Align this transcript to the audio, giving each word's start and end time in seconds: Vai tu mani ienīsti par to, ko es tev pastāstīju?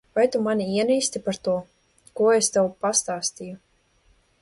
Vai 0.17 0.23
tu 0.35 0.39
mani 0.45 0.65
ienīsti 0.77 1.21
par 1.27 1.39
to, 1.49 1.55
ko 2.21 2.33
es 2.39 2.53
tev 2.57 2.73
pastāstīju? 2.87 3.63